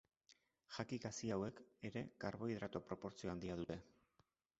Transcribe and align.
Jaki 0.77 0.97
gazi 1.03 1.27
hauek 1.35 1.61
ere 1.89 2.03
karbohidrato 2.23 2.81
proportzio 2.87 3.33
handia 3.35 3.59
dute. 3.61 3.79